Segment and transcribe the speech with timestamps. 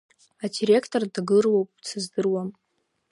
[0.45, 2.49] Адиректор дагыруоуп, дсыздыруам…